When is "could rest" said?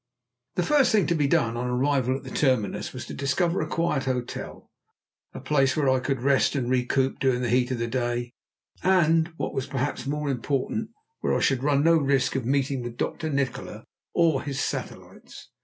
5.99-6.55